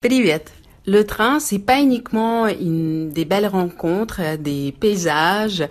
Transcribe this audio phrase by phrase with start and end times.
[0.00, 0.52] Привет.
[0.86, 5.66] Le train, c'est pas uniquement une, des belles rencontres, des paysages,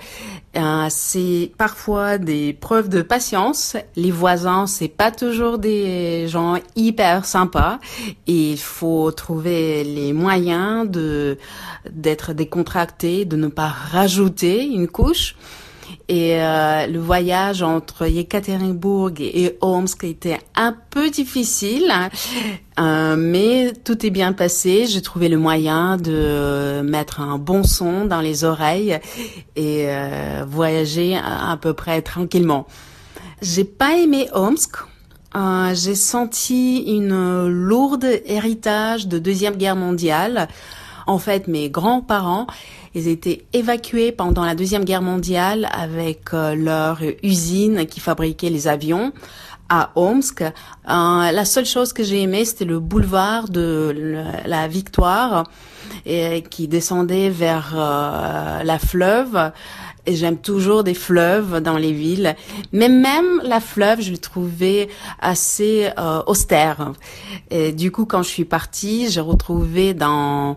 [0.58, 3.78] euh, c'est parfois des preuves de patience.
[3.96, 7.80] Les voisins, c'est pas toujours des gens hyper sympas
[8.28, 11.38] et il faut trouver les moyens de
[11.90, 15.36] d'être décontracté, de ne pas rajouter une couche.
[16.10, 22.10] Et euh, le voyage entre Yekaterinbourg et Omsk était un peu difficile, hein.
[22.80, 24.86] euh, mais tout est bien passé.
[24.88, 29.00] J'ai trouvé le moyen de mettre un bon son dans les oreilles
[29.56, 32.68] et euh, voyager à, à, peu près tranquillement.
[33.42, 34.78] J'ai pas aimé Omsk.
[35.74, 40.48] J'ai senti une lourde héritage de deuxième guerre mondiale.
[41.06, 42.48] En fait, mes grands-parents,
[42.96, 48.68] ils étaient évacués pendant la Deuxième Guerre mondiale avec euh, leur usine qui fabriquait les
[48.68, 49.12] avions
[49.70, 50.42] à Omsk.
[50.42, 50.52] Euh,
[50.86, 55.44] la seule chose que j'ai aimé, c'était le boulevard de la Victoire
[56.50, 59.52] qui descendait vers euh, la fleuve.
[60.06, 62.36] Et j'aime toujours des fleuves dans les villes.
[62.72, 64.88] Mais même la fleuve, je l'ai trouvée
[65.20, 65.90] assez
[66.28, 66.94] austère.
[67.76, 70.56] Du coup, quand je suis partie, j'ai retrouvé dans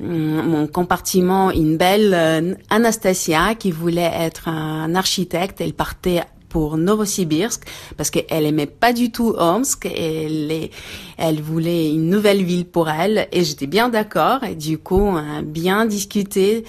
[0.00, 5.60] mon compartiment une belle euh, Anastasia qui voulait être un architecte.
[5.60, 7.62] Elle partait pour Novosibirsk
[7.96, 9.86] parce qu'elle aimait pas du tout Omsk.
[9.86, 10.68] Elle,
[11.16, 14.44] elle voulait une nouvelle ville pour elle et j'étais bien d'accord.
[14.44, 16.64] Et du coup, bien discuté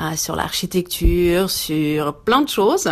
[0.00, 2.88] euh, sur l'architecture, sur plein de choses.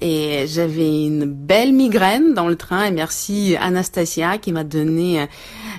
[0.00, 5.26] Et j'avais une belle migraine dans le train et merci Anastasia qui m'a donné euh,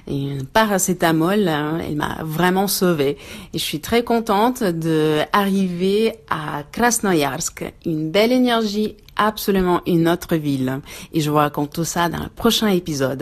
[0.08, 1.48] une paracétamol.
[1.48, 1.80] Hein.
[1.86, 3.18] Elle m'a vraiment sauvée.
[3.54, 7.66] Et je suis très contente de arriver à Krasnoyarsk.
[7.86, 10.82] Une belle énergie absolument une autre ville.
[11.14, 13.16] Et je vous raconte tout ça dans le prochain épisode.